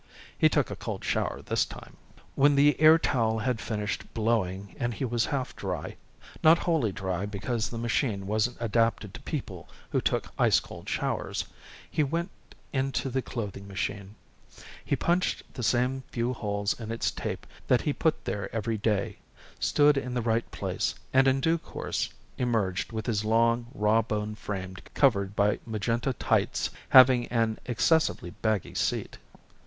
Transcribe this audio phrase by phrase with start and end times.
[0.35, 1.95] He took a cold shower this time.
[2.33, 5.95] When the airtowel had finished blowing and he was half dry
[6.43, 11.45] not wholly dry because the machine wasn't adapted to people who took ice cold showers
[11.87, 12.31] he went
[12.73, 14.15] in to the clothing machine.
[14.83, 19.19] He punched the same few holes in its tape that he put there every day,
[19.59, 24.77] stood in the right place, and in due course emerged with his long, rawboned frame
[24.95, 29.19] covered by magenta tights having an excessively baggy seat.